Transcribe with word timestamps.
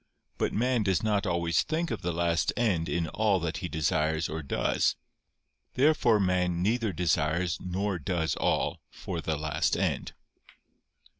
But 0.39 0.51
man 0.51 0.81
does 0.81 1.03
not 1.03 1.27
always 1.27 1.61
think 1.61 1.91
of 1.91 2.01
the 2.01 2.11
last 2.11 2.51
end 2.57 2.89
in 2.89 3.07
all 3.09 3.39
that 3.41 3.57
he 3.57 3.67
desires 3.69 4.27
or 4.27 4.41
does. 4.41 4.95
Therefore 5.75 6.19
man 6.19 6.63
neither 6.63 6.91
desires 6.91 7.59
nor 7.61 7.99
does 7.99 8.35
all 8.35 8.81
for 8.89 9.21
the 9.21 9.37
last 9.37 9.77
end. 9.77 10.13